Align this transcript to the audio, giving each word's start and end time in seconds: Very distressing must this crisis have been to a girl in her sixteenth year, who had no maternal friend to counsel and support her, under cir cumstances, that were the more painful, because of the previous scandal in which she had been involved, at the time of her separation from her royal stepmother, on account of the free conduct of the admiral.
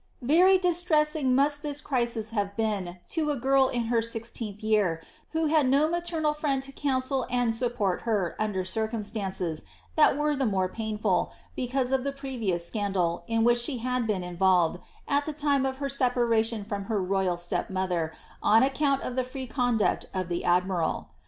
Very 0.23 0.57
distressing 0.57 1.35
must 1.35 1.61
this 1.61 1.79
crisis 1.79 2.31
have 2.31 2.55
been 2.55 2.97
to 3.09 3.29
a 3.29 3.35
girl 3.35 3.67
in 3.69 3.83
her 3.83 4.01
sixteenth 4.01 4.63
year, 4.63 4.99
who 5.29 5.45
had 5.45 5.69
no 5.69 5.87
maternal 5.87 6.33
friend 6.33 6.63
to 6.63 6.71
counsel 6.71 7.27
and 7.29 7.55
support 7.55 8.01
her, 8.01 8.35
under 8.39 8.65
cir 8.65 8.87
cumstances, 8.87 9.63
that 9.95 10.17
were 10.17 10.35
the 10.35 10.47
more 10.47 10.67
painful, 10.67 11.33
because 11.55 11.91
of 11.91 12.03
the 12.03 12.11
previous 12.11 12.65
scandal 12.65 13.23
in 13.27 13.43
which 13.43 13.59
she 13.59 13.77
had 13.77 14.07
been 14.07 14.23
involved, 14.23 14.79
at 15.07 15.27
the 15.27 15.33
time 15.33 15.67
of 15.67 15.77
her 15.77 15.87
separation 15.87 16.63
from 16.65 16.85
her 16.85 16.99
royal 16.99 17.37
stepmother, 17.37 18.11
on 18.41 18.63
account 18.63 19.03
of 19.03 19.15
the 19.15 19.23
free 19.23 19.45
conduct 19.45 20.07
of 20.15 20.29
the 20.29 20.43
admiral. 20.43 21.09